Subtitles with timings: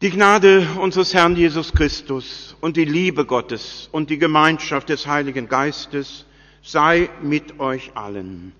[0.00, 5.48] Die Gnade unseres Herrn Jesus Christus und die Liebe Gottes und die Gemeinschaft des Heiligen
[5.48, 6.24] Geistes
[6.62, 8.52] sei mit euch allen.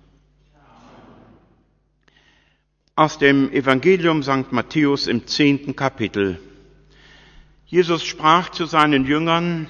[2.93, 4.51] Aus dem Evangelium St.
[4.51, 6.41] Matthäus im zehnten Kapitel.
[7.67, 9.69] Jesus sprach zu seinen Jüngern,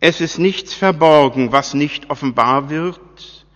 [0.00, 3.46] es ist nichts verborgen, was nicht offenbar wird,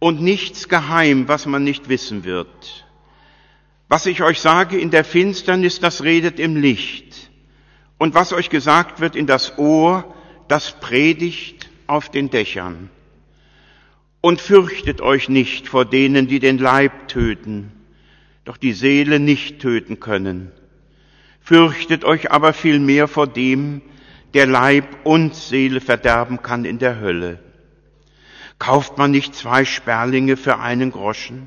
[0.00, 2.83] und nichts geheim, was man nicht wissen wird.
[3.88, 7.30] Was ich euch sage in der Finsternis, das redet im Licht.
[7.98, 10.14] Und was euch gesagt wird in das Ohr,
[10.48, 12.90] das predigt auf den Dächern.
[14.20, 17.72] Und fürchtet euch nicht vor denen, die den Leib töten,
[18.44, 20.50] doch die Seele nicht töten können.
[21.40, 23.82] Fürchtet euch aber vielmehr vor dem,
[24.32, 27.38] der Leib und Seele verderben kann in der Hölle.
[28.58, 31.46] Kauft man nicht zwei Sperlinge für einen Groschen?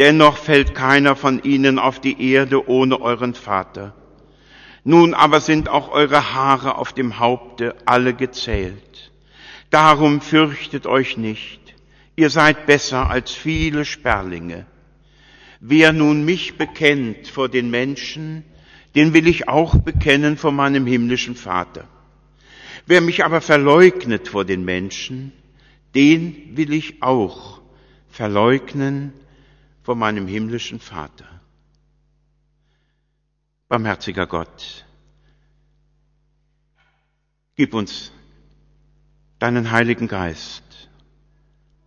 [0.00, 3.94] Dennoch fällt keiner von ihnen auf die Erde ohne euren Vater.
[4.82, 9.12] Nun aber sind auch eure Haare auf dem Haupte alle gezählt.
[9.68, 11.60] Darum fürchtet euch nicht,
[12.16, 14.64] ihr seid besser als viele Sperlinge.
[15.60, 18.42] Wer nun mich bekennt vor den Menschen,
[18.94, 21.86] den will ich auch bekennen vor meinem himmlischen Vater.
[22.86, 25.32] Wer mich aber verleugnet vor den Menschen,
[25.94, 27.60] den will ich auch
[28.08, 29.12] verleugnen
[29.82, 31.40] vor meinem himmlischen Vater.
[33.68, 34.84] Barmherziger Gott,
[37.54, 38.12] gib uns
[39.38, 40.90] deinen Heiligen Geist,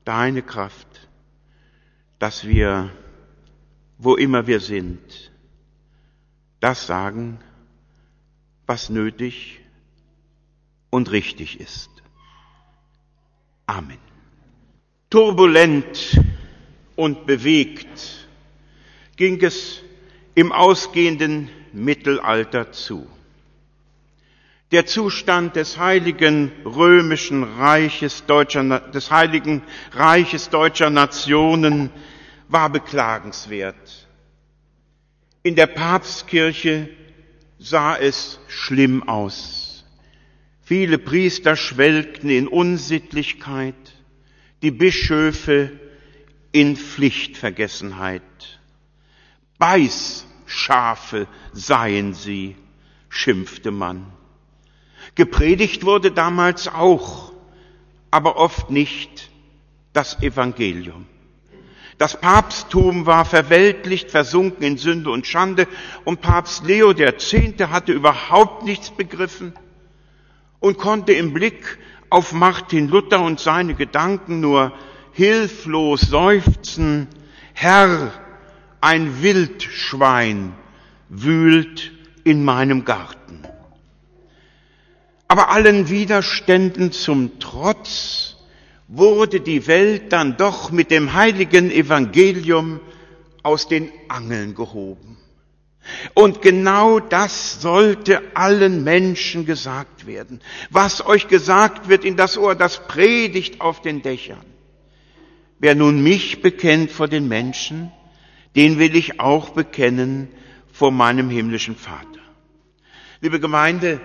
[0.05, 1.09] deine Kraft,
[2.19, 2.89] dass wir,
[3.97, 5.31] wo immer wir sind,
[6.59, 7.39] das sagen,
[8.65, 9.59] was nötig
[10.89, 11.89] und richtig ist.
[13.65, 13.99] Amen.
[15.09, 16.17] Turbulent
[16.95, 18.27] und bewegt
[19.15, 19.81] ging es
[20.35, 23.07] im ausgehenden Mittelalter zu.
[24.71, 31.91] Der Zustand des heiligen römischen Reiches deutscher, des heiligen Reiches deutscher Nationen
[32.47, 34.07] war beklagenswert.
[35.43, 36.89] In der Papstkirche
[37.59, 39.85] sah es schlimm aus.
[40.63, 43.75] Viele Priester schwelgten in Unsittlichkeit,
[44.63, 45.71] die Bischöfe
[46.53, 48.21] in Pflichtvergessenheit.
[49.57, 52.55] Beißschafe seien sie,
[53.09, 54.05] schimpfte man.
[55.15, 57.33] Gepredigt wurde damals auch,
[58.11, 59.29] aber oft nicht
[59.91, 61.07] das Evangelium.
[61.97, 65.67] Das Papsttum war verweltlicht, versunken in Sünde und Schande
[66.05, 67.33] und Papst Leo X.
[67.33, 69.53] hatte überhaupt nichts begriffen
[70.59, 71.77] und konnte im Blick
[72.09, 74.73] auf Martin Luther und seine Gedanken nur
[75.13, 77.07] hilflos seufzen,
[77.53, 78.11] Herr,
[78.81, 80.53] ein Wildschwein
[81.09, 81.91] wühlt
[82.23, 83.39] in meinem Garten.
[85.27, 88.35] Aber allen Widerständen zum Trotz
[88.87, 92.79] wurde die Welt dann doch mit dem heiligen Evangelium
[93.41, 95.17] aus den Angeln gehoben.
[96.13, 100.39] Und genau das sollte allen Menschen gesagt werden.
[100.69, 104.52] Was euch gesagt wird in das Ohr, das predigt auf den Dächern.
[105.59, 107.91] Wer nun mich bekennt vor den Menschen,
[108.55, 110.29] den will ich auch bekennen
[110.71, 112.07] vor meinem himmlischen Vater.
[113.21, 114.01] Liebe Gemeinde,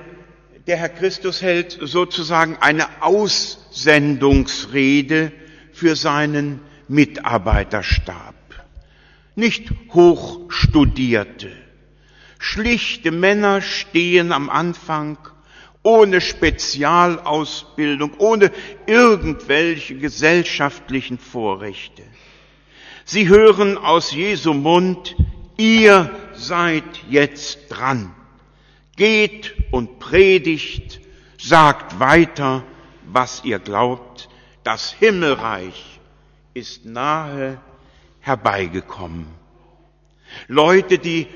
[0.66, 5.32] der Herr Christus hält sozusagen eine Aussendungsrede
[5.72, 8.34] für seinen Mitarbeiterstab.
[9.34, 11.50] Nicht hochstudierte,
[12.38, 15.16] schlichte Männer stehen am Anfang
[15.88, 18.52] ohne Spezialausbildung, ohne
[18.84, 22.02] irgendwelche gesellschaftlichen Vorrechte.
[23.06, 25.16] Sie hören aus Jesu Mund,
[25.56, 28.14] ihr seid jetzt dran.
[28.96, 31.00] Geht und predigt,
[31.40, 32.64] sagt weiter,
[33.06, 34.28] was ihr glaubt.
[34.64, 36.00] Das Himmelreich
[36.52, 37.62] ist nahe
[38.20, 39.26] herbeigekommen.
[40.48, 41.28] Leute, die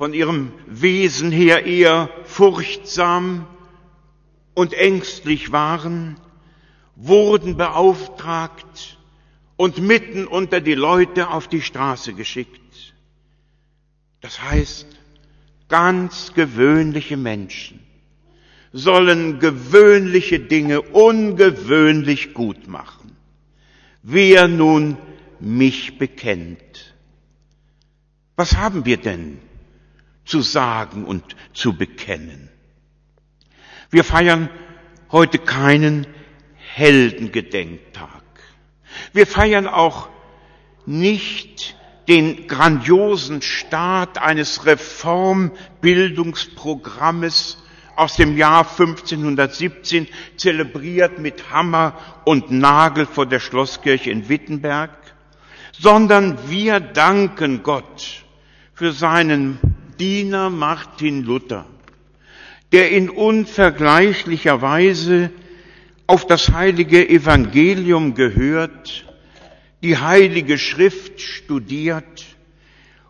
[0.00, 3.46] von ihrem Wesen her eher furchtsam
[4.54, 6.16] und ängstlich waren,
[6.96, 8.96] wurden beauftragt
[9.58, 12.94] und mitten unter die Leute auf die Straße geschickt.
[14.22, 14.86] Das heißt,
[15.68, 17.80] ganz gewöhnliche Menschen
[18.72, 23.14] sollen gewöhnliche Dinge ungewöhnlich gut machen.
[24.02, 24.96] Wer nun
[25.40, 26.94] mich bekennt.
[28.36, 29.40] Was haben wir denn
[30.30, 32.48] zu sagen und zu bekennen.
[33.90, 34.48] Wir feiern
[35.10, 36.06] heute keinen
[36.54, 38.22] Heldengedenktag.
[39.12, 40.08] Wir feiern auch
[40.86, 41.74] nicht
[42.06, 47.64] den grandiosen Start eines Reformbildungsprogrammes
[47.96, 50.06] aus dem Jahr 1517,
[50.36, 54.96] zelebriert mit Hammer und Nagel vor der Schlosskirche in Wittenberg,
[55.72, 58.22] sondern wir danken Gott
[58.74, 59.69] für seinen
[60.00, 61.66] Diener Martin Luther,
[62.72, 65.30] der in unvergleichlicher Weise
[66.06, 69.06] auf das heilige Evangelium gehört,
[69.82, 72.24] die heilige Schrift studiert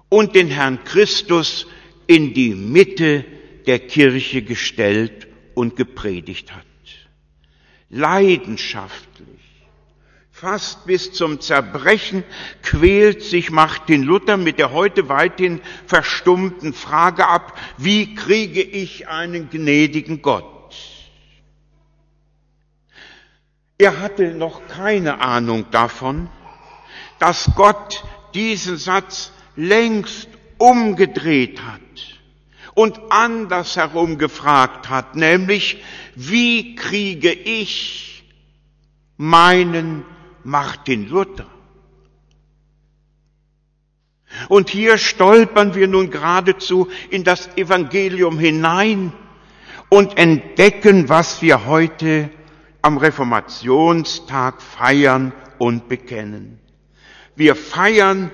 [0.08, 1.66] und den Herrn Christus
[2.08, 3.24] in die Mitte
[3.66, 6.64] der Kirche gestellt und gepredigt hat.
[7.88, 9.39] Leidenschaftlich,
[10.40, 12.24] fast bis zum Zerbrechen
[12.62, 19.50] quält sich Martin Luther mit der heute weithin verstummten Frage ab, wie kriege ich einen
[19.50, 20.46] gnädigen Gott?
[23.76, 26.30] Er hatte noch keine Ahnung davon,
[27.18, 28.02] dass Gott
[28.32, 31.80] diesen Satz längst umgedreht hat
[32.72, 35.84] und andersherum gefragt hat, nämlich,
[36.14, 38.24] wie kriege ich
[39.18, 40.06] meinen
[40.44, 41.46] Martin Luther?
[44.48, 49.12] Und hier stolpern wir nun geradezu in das Evangelium hinein
[49.88, 52.30] und entdecken, was wir heute
[52.80, 56.58] am Reformationstag feiern und bekennen.
[57.36, 58.30] Wir feiern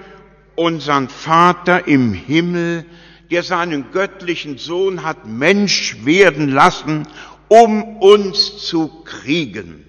[0.55, 2.85] unseren Vater im Himmel,
[3.31, 7.08] der seinen göttlichen Sohn hat Mensch werden lassen,
[7.49, 9.85] um uns zu kriegen.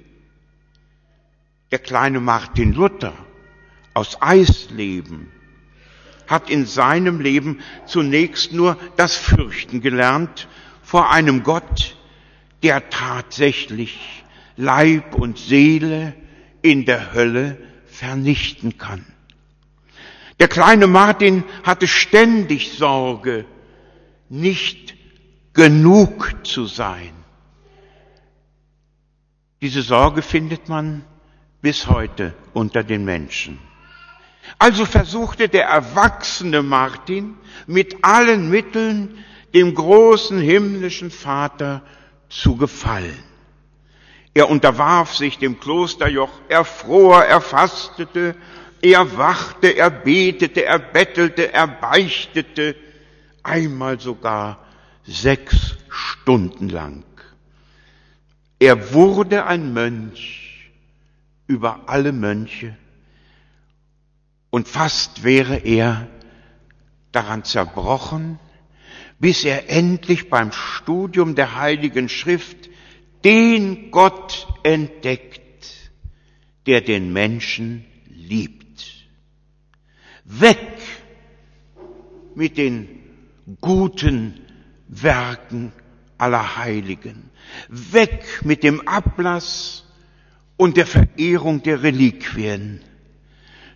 [1.72, 3.14] Der kleine Martin Luther
[3.94, 5.32] aus Eisleben
[6.28, 10.48] hat in seinem Leben zunächst nur das Fürchten gelernt
[10.82, 11.98] vor einem Gott,
[12.64, 14.24] der tatsächlich
[14.56, 16.14] Leib und Seele
[16.62, 19.06] in der Hölle vernichten kann.
[20.40, 23.46] Der kleine Martin hatte ständig Sorge,
[24.30, 24.96] nicht
[25.54, 27.12] genug zu sein.
[29.62, 31.04] Diese Sorge findet man
[31.68, 33.60] bis heute unter den Menschen.
[34.58, 37.36] Also versuchte der erwachsene Martin
[37.66, 41.82] mit allen Mitteln dem großen himmlischen Vater
[42.30, 43.22] zu gefallen.
[44.34, 48.36] Er unterwarf sich dem Klosterjoch, er fror, er fastete,
[48.82, 52.78] er wachte, er betete, er bettelte, er beichtete,
[53.44, 54.66] einmal sogar
[55.04, 57.04] sechs Stunden lang.
[58.58, 60.47] Er wurde ein Mönch
[61.48, 62.78] über alle Mönche
[64.50, 66.08] und fast wäre er
[67.12, 68.40] daran zerbrochen,
[69.20, 72.70] bis er endlich beim Studium der Heiligen Schrift
[73.24, 75.92] den Gott entdeckt,
[76.66, 79.08] der den Menschen liebt.
[80.24, 80.60] Weg
[82.36, 82.88] mit den
[83.62, 84.40] guten
[84.88, 85.72] Werken
[86.18, 87.30] aller Heiligen.
[87.70, 89.87] Weg mit dem Ablass
[90.58, 92.82] und der Verehrung der Reliquien.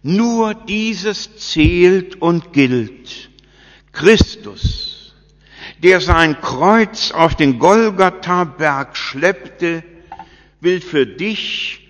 [0.04, 3.30] Nur dieses zählt und gilt.
[3.92, 5.16] Christus,
[5.83, 9.83] der sein Kreuz auf den Golgatha-Berg schleppte,
[10.60, 11.88] will für dich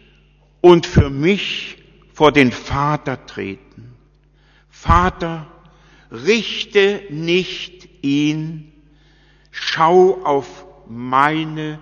[0.59, 1.77] und für mich
[2.13, 3.93] vor den Vater treten.
[4.69, 5.47] Vater,
[6.11, 8.71] richte nicht ihn,
[9.51, 11.79] schau auf meine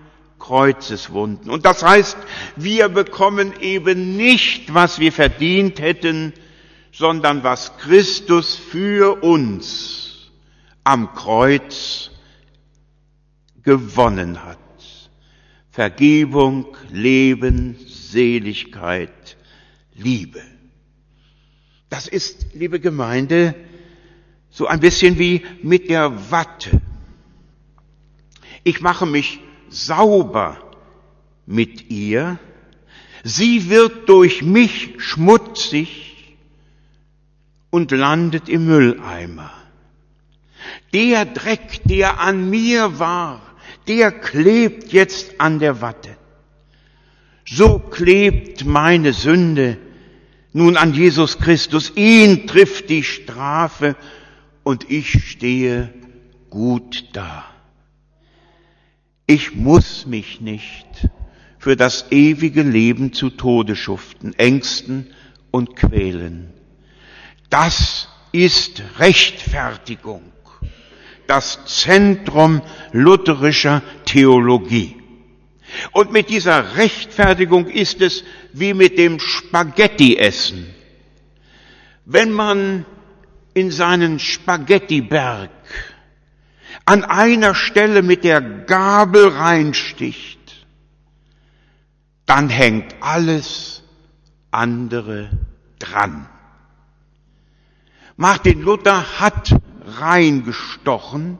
[0.50, 1.52] Kreuzeswunden.
[1.52, 2.18] Und das heißt,
[2.56, 6.34] wir bekommen eben nicht, was wir verdient hätten,
[6.92, 10.32] sondern was Christus für uns
[10.84, 12.10] am Kreuz
[13.62, 14.58] gewonnen hat.
[15.70, 19.38] Vergebung, Leben, Seligkeit,
[19.94, 20.42] Liebe.
[21.90, 23.54] Das ist, liebe Gemeinde,
[24.50, 26.82] so ein bisschen wie mit der Watte.
[28.64, 30.58] Ich mache mich sauber
[31.46, 32.40] mit ihr,
[33.24, 36.38] sie wird durch mich schmutzig
[37.70, 39.52] und landet im Mülleimer.
[40.94, 43.42] Der Dreck, der an mir war,
[43.88, 46.16] der klebt jetzt an der Watte.
[47.46, 49.78] So klebt meine Sünde
[50.54, 51.94] nun an Jesus Christus.
[51.96, 53.96] Ihn trifft die Strafe
[54.64, 55.94] und ich stehe
[56.50, 57.46] gut da.
[59.30, 60.88] Ich muss mich nicht
[61.60, 65.14] für das ewige Leben zu Tode schuften, ängsten
[65.52, 66.52] und quälen.
[67.52, 70.24] Das ist Rechtfertigung,
[71.28, 74.96] das Zentrum lutherischer Theologie.
[75.92, 80.74] Und mit dieser Rechtfertigung ist es wie mit dem Spaghetti-Essen.
[82.04, 82.84] Wenn man
[83.54, 85.52] in seinen Spaghettiberg
[86.86, 90.66] an einer Stelle mit der Gabel reinsticht,
[92.26, 93.84] dann hängt alles
[94.52, 95.30] andere
[95.80, 96.28] dran.
[98.18, 99.56] Martin Luther hat
[100.00, 101.38] reingestochen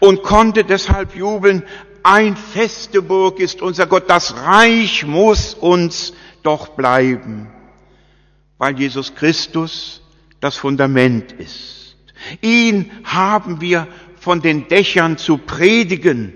[0.00, 1.62] und konnte deshalb jubeln,
[2.02, 6.12] ein feste Burg ist unser Gott, das Reich muss uns
[6.42, 7.48] doch bleiben,
[8.58, 10.02] weil Jesus Christus
[10.40, 11.96] das Fundament ist.
[12.40, 13.86] Ihn haben wir
[14.20, 16.34] von den Dächern zu predigen.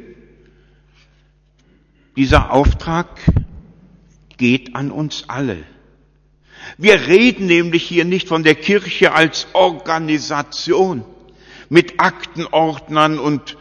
[2.17, 3.09] Dieser Auftrag
[4.39, 5.63] geht an uns alle.
[6.79, 11.05] Wir reden nämlich hier nicht von der Kirche als Organisation
[11.69, 13.59] mit Aktenordnern und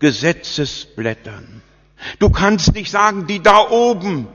[0.00, 1.62] Gesetzesblättern.
[2.18, 4.26] Du kannst nicht sagen, die da oben,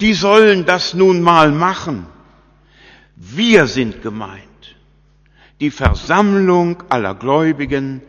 [0.00, 2.06] die sollen das nun mal machen.
[3.14, 4.42] Wir sind gemeint.
[5.60, 8.00] Die Versammlung aller Gläubigen,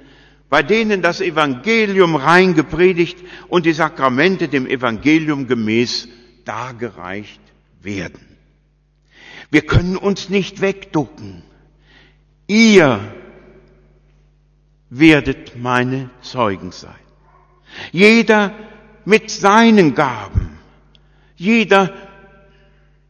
[0.49, 6.09] bei denen das Evangelium rein gepredigt und die Sakramente dem Evangelium gemäß
[6.45, 7.41] dargereicht
[7.81, 8.25] werden.
[9.51, 11.43] Wir können uns nicht wegducken.
[12.47, 12.99] Ihr
[14.89, 16.95] werdet meine Zeugen sein.
[17.91, 18.53] Jeder
[19.05, 20.57] mit seinen Gaben,
[21.35, 21.93] jeder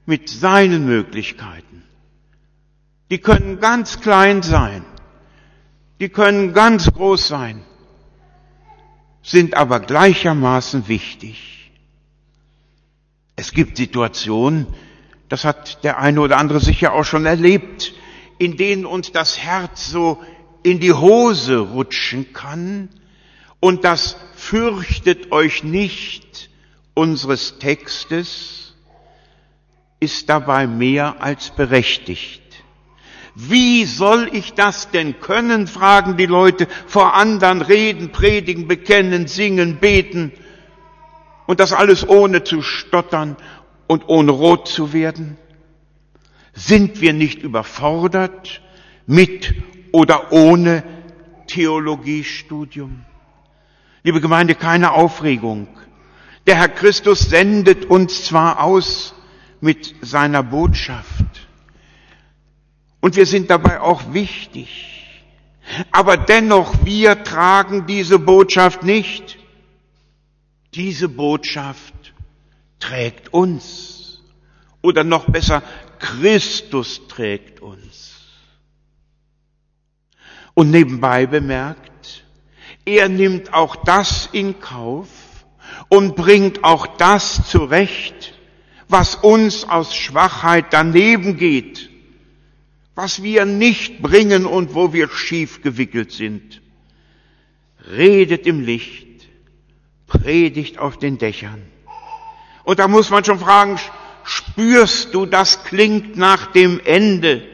[0.06, 1.84] mit seinen Möglichkeiten.
[3.10, 4.84] Die können ganz klein sein,
[6.00, 7.62] die können ganz groß sein,
[9.22, 11.72] sind aber gleichermaßen wichtig.
[13.36, 14.68] Es gibt Situationen,
[15.28, 17.94] das hat der eine oder andere sicher auch schon erlebt,
[18.38, 20.22] in denen uns das Herz so
[20.64, 22.90] in die Hose rutschen kann
[23.60, 26.50] und das fürchtet euch nicht
[26.94, 28.74] unseres Textes
[30.00, 32.39] ist dabei mehr als berechtigt.
[33.36, 39.78] Wie soll ich das denn können, fragen die Leute, vor anderen reden, predigen, bekennen, singen,
[39.78, 40.32] beten
[41.46, 43.38] und das alles ohne zu stottern
[43.88, 45.38] und ohne rot zu werden?
[46.54, 48.62] Sind wir nicht überfordert
[49.06, 49.54] mit
[49.92, 50.84] oder ohne
[51.48, 53.06] Theologiestudium?
[54.04, 55.68] Liebe Gemeinde, keine Aufregung.
[56.48, 59.14] Der Herr Christus sendet uns zwar aus
[59.62, 61.26] mit seiner Botschaft
[63.02, 65.00] und wir sind dabei auch wichtig,
[65.92, 69.38] aber dennoch wir tragen diese Botschaft nicht.
[70.74, 71.94] Diese Botschaft
[72.80, 74.22] trägt uns
[74.82, 75.64] oder noch besser,
[76.00, 78.16] Christus trägt uns.
[80.54, 82.24] Und nebenbei bemerkt,
[82.86, 85.08] er nimmt auch das in Kauf
[85.90, 88.34] und bringt auch das zurecht,
[88.88, 91.89] was uns aus Schwachheit daneben geht,
[93.00, 96.62] was wir nicht bringen und wo wir schief gewickelt sind.
[97.90, 99.08] Redet im Licht,
[100.06, 101.62] predigt auf den Dächern.
[102.66, 103.80] Und da muss man schon fragen,
[104.26, 107.48] spürst du, das klingt nach dem Ende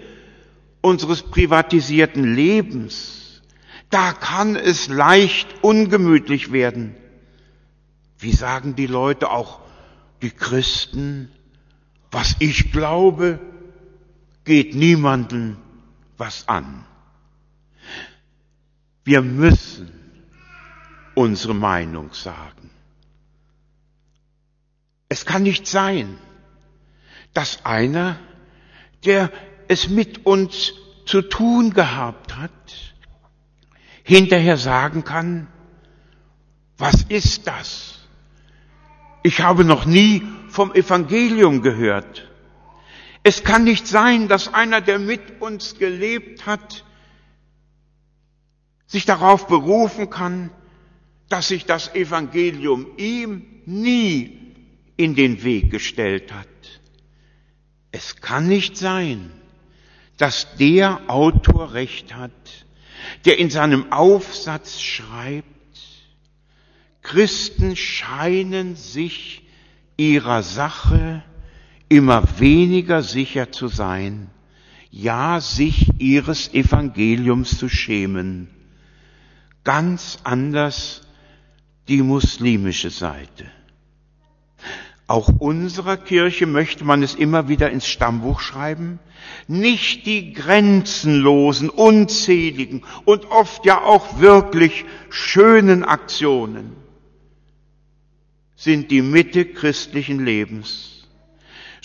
[0.82, 3.44] unseres privatisierten Lebens,
[3.92, 6.96] da kann es leicht ungemütlich werden.
[8.18, 9.60] Wie sagen die Leute, auch
[10.24, 11.32] die Christen,
[12.10, 13.40] was ich glaube,
[14.46, 15.58] geht niemanden
[16.18, 16.86] was an.
[19.04, 19.92] Wir müssen
[21.16, 22.70] unsere Meinung sagen.
[25.10, 26.18] Es kann nicht sein,
[27.34, 28.18] dass einer,
[29.04, 29.32] der
[29.68, 30.74] es mit uns
[31.06, 32.52] zu tun gehabt hat,
[34.04, 35.48] hinterher sagen kann,
[36.78, 38.00] was ist das?
[39.24, 42.28] Ich habe noch nie vom Evangelium gehört.
[43.28, 46.86] Es kann nicht sein, dass einer, der mit uns gelebt hat,
[48.86, 50.52] sich darauf berufen kann,
[51.28, 54.54] dass sich das Evangelium ihm nie
[54.96, 56.48] in den Weg gestellt hat.
[57.92, 59.32] Es kann nicht sein,
[60.18, 62.32] dass der Autor recht hat,
[63.26, 65.48] der in seinem Aufsatz schreibt,
[67.02, 69.42] Christen scheinen sich
[69.98, 71.24] ihrer Sache
[71.90, 74.30] immer weniger sicher zu sein,
[74.92, 78.50] ja sich ihres Evangeliums zu schämen.
[79.64, 81.02] Ganz anders
[81.88, 83.46] die muslimische Seite.
[85.08, 89.00] Auch unserer Kirche möchte man es immer wieder ins Stammbuch schreiben.
[89.48, 96.72] Nicht die grenzenlosen, unzähligen und oft ja auch wirklich schönen Aktionen
[98.56, 100.95] sind die Mitte christlichen Lebens,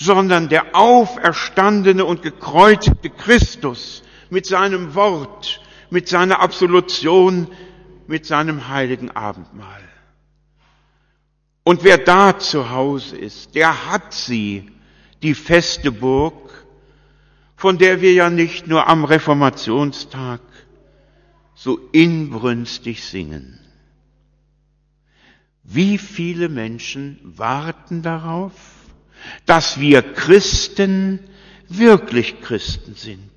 [0.01, 7.49] sondern der auferstandene und gekreuzigte Christus mit seinem Wort, mit seiner Absolution,
[8.07, 9.83] mit seinem heiligen Abendmahl.
[11.65, 14.73] Und wer da zu Hause ist, der hat sie,
[15.23, 16.65] die feste Burg,
[17.55, 20.41] von der wir ja nicht nur am Reformationstag
[21.55, 23.61] so inbrünstig singen.
[25.63, 28.80] Wie viele Menschen warten darauf,
[29.47, 31.21] dass wir Christen
[31.69, 33.31] wirklich Christen sind,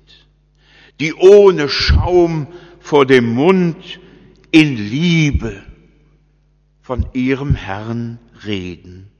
[1.00, 2.48] die ohne Schaum
[2.80, 4.00] vor dem Mund
[4.50, 5.62] in Liebe
[6.82, 9.10] von ihrem Herrn reden.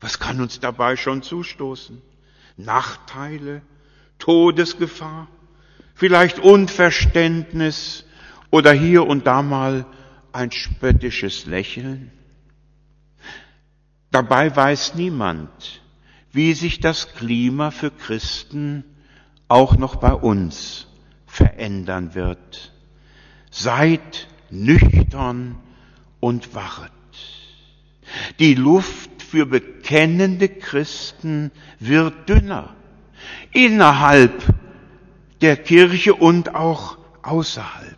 [0.00, 2.00] Was kann uns dabei schon zustoßen?
[2.56, 3.62] Nachteile,
[4.18, 5.28] Todesgefahr,
[5.94, 8.04] vielleicht Unverständnis
[8.50, 9.86] oder hier und da mal
[10.32, 12.12] ein spöttisches Lächeln.
[14.10, 15.82] Dabei weiß niemand,
[16.32, 18.84] wie sich das Klima für Christen
[19.48, 20.86] auch noch bei uns
[21.26, 22.72] verändern wird.
[23.50, 25.58] Seid nüchtern
[26.20, 26.92] und wachet.
[28.38, 32.74] Die Luft für bekennende Christen wird dünner,
[33.52, 34.42] innerhalb
[35.42, 37.96] der Kirche und auch außerhalb.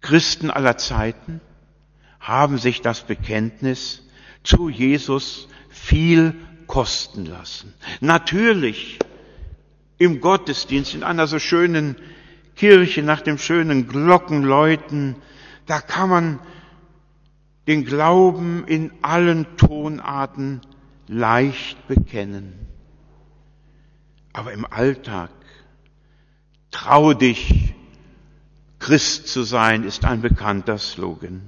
[0.00, 1.40] Christen aller Zeiten
[2.20, 4.04] haben sich das Bekenntnis
[4.42, 6.34] zu Jesus viel
[6.66, 7.74] kosten lassen.
[8.00, 8.98] Natürlich
[9.98, 11.96] im Gottesdienst, in einer so schönen
[12.56, 15.16] Kirche nach dem schönen Glockenläuten,
[15.66, 16.40] da kann man
[17.66, 20.60] den Glauben in allen Tonarten
[21.06, 22.54] leicht bekennen.
[24.32, 25.30] Aber im Alltag,
[26.70, 27.74] trau dich,
[28.78, 31.42] Christ zu sein, ist ein bekannter Slogan.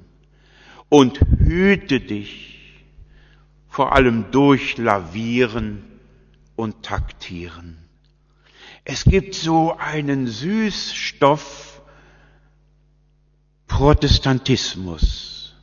[0.89, 2.52] Und hüte dich
[3.73, 5.83] vor allem durchlavieren
[6.57, 7.79] und taktieren.
[8.85, 11.81] Es gibt so einen Süßstoff
[13.69, 15.55] Protestantismus,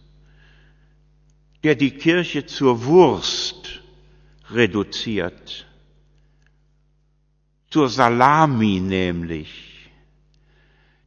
[1.64, 3.83] der die Kirche zur Wurst
[4.50, 5.68] reduziert,
[7.70, 9.92] zur Salami nämlich,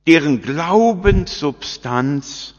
[0.06, 2.54] deren Glaubenssubstanz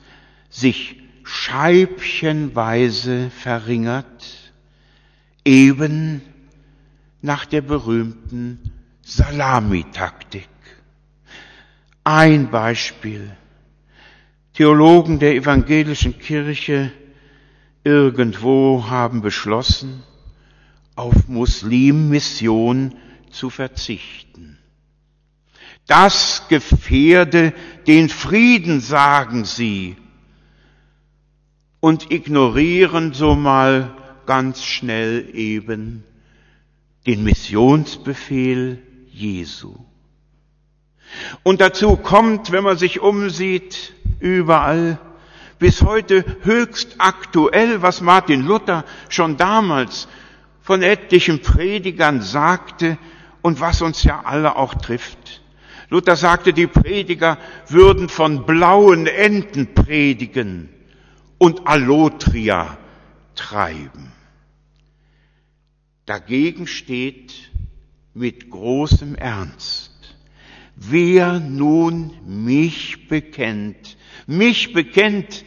[0.49, 4.42] sich scheibchenweise verringert,
[5.45, 6.21] eben
[7.21, 8.59] nach der berühmten
[9.01, 10.49] Salamitaktik.
[12.03, 13.35] Ein Beispiel.
[14.53, 16.91] Theologen der evangelischen Kirche
[17.83, 20.03] irgendwo haben beschlossen,
[20.95, 22.95] auf Muslimmission
[23.31, 24.59] zu verzichten.
[25.87, 27.53] Das gefährde
[27.87, 29.97] den Frieden, sagen sie,
[31.79, 33.93] und ignorieren so mal
[34.25, 36.03] ganz schnell eben
[37.05, 38.81] den Missionsbefehl
[39.11, 39.75] Jesu.
[41.43, 44.99] Und dazu kommt, wenn man sich umsieht, überall,
[45.59, 50.07] bis heute höchst aktuell, was Martin Luther schon damals
[50.61, 52.97] von etlichen Predigern sagte
[53.41, 55.41] und was uns ja alle auch trifft.
[55.89, 60.69] Luther sagte, die Prediger würden von blauen Enten predigen
[61.37, 62.77] und Allotria
[63.35, 64.12] treiben.
[66.05, 67.51] Dagegen steht
[68.13, 69.91] mit großem Ernst,
[70.75, 75.45] wer nun mich bekennt, mich bekennt,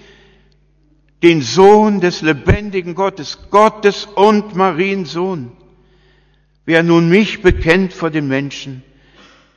[1.22, 5.52] den Sohn des lebendigen Gottes, Gottes und Mariensohn.
[6.64, 8.82] Wer nun mich bekennt vor den Menschen,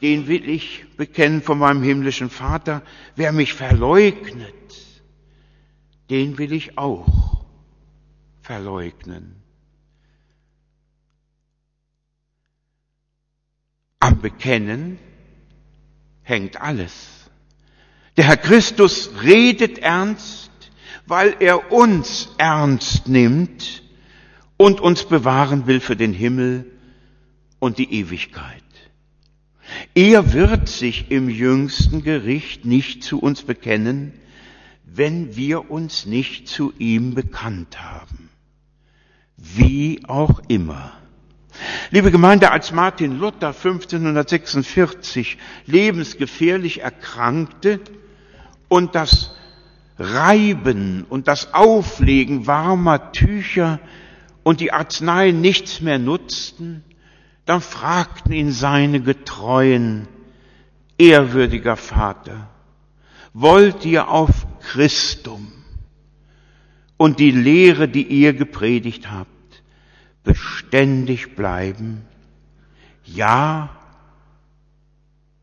[0.01, 2.81] den will ich bekennen vor meinem himmlischen Vater.
[3.15, 4.53] Wer mich verleugnet,
[6.09, 7.45] den will ich auch
[8.41, 9.35] verleugnen.
[13.99, 14.97] Am Bekennen
[16.23, 17.29] hängt alles.
[18.17, 20.51] Der Herr Christus redet ernst,
[21.05, 23.83] weil er uns ernst nimmt
[24.57, 26.65] und uns bewahren will für den Himmel
[27.59, 28.63] und die Ewigkeit.
[29.95, 34.13] Er wird sich im jüngsten Gericht nicht zu uns bekennen,
[34.85, 38.29] wenn wir uns nicht zu ihm bekannt haben.
[39.37, 40.98] Wie auch immer.
[41.91, 47.79] Liebe Gemeinde, als Martin Luther 1546 lebensgefährlich erkrankte
[48.67, 49.35] und das
[49.97, 53.79] Reiben und das Auflegen warmer Tücher
[54.43, 56.83] und die Arzneien nichts mehr nutzten,
[57.45, 60.07] dann fragten ihn seine Getreuen,
[60.97, 62.49] ehrwürdiger Vater,
[63.33, 65.51] wollt ihr auf Christum
[66.97, 69.31] und die Lehre, die ihr gepredigt habt,
[70.29, 72.05] beständig bleiben?
[73.03, 73.75] Ja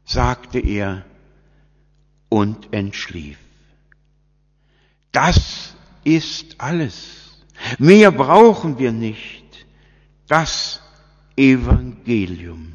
[0.05, 1.05] sagte er
[2.29, 3.39] und entschlief.
[5.11, 7.45] Das ist alles.
[7.79, 9.67] Mehr brauchen wir nicht.
[10.29, 10.81] Das
[11.35, 12.75] Evangelium.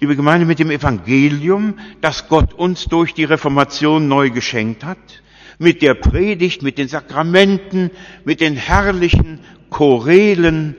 [0.00, 5.22] Liebe Gemeinde, mit dem Evangelium, das Gott uns durch die Reformation neu geschenkt hat,
[5.60, 7.90] mit der Predigt, mit den Sakramenten,
[8.24, 10.74] mit den herrlichen Chorelen,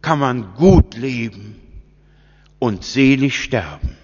[0.00, 1.56] kann man gut leben
[2.60, 3.96] und selig sterben.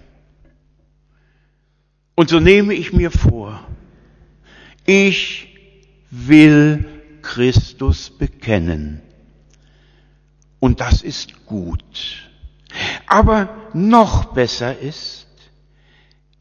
[2.17, 3.65] Und so nehme ich mir vor,
[4.87, 5.57] ich
[6.11, 6.85] will
[7.23, 9.03] Christus bekennen.
[10.59, 12.29] Und das ist gut.
[13.07, 15.29] Aber noch besser ist,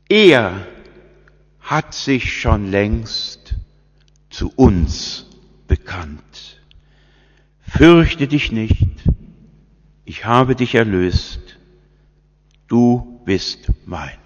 [0.09, 0.65] er
[1.71, 3.55] hat sich schon längst
[4.29, 5.25] zu uns
[5.69, 6.61] bekannt.
[7.61, 8.89] Fürchte dich nicht,
[10.03, 11.39] ich habe dich erlöst,
[12.67, 14.17] du bist mein.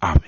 [0.00, 0.20] Amen.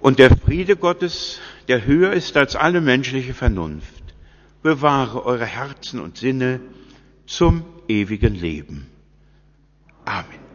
[0.00, 4.14] Und der Friede Gottes, der höher ist als alle menschliche Vernunft,
[4.62, 6.60] bewahre eure Herzen und Sinne
[7.26, 8.86] zum ewigen Leben.
[10.06, 10.47] Amen.